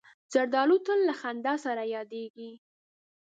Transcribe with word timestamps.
زردالو 0.33 0.77
تل 0.85 0.99
له 1.07 1.13
خندا 1.21 1.53
سره 1.65 1.83
یادیږي. 1.95 2.51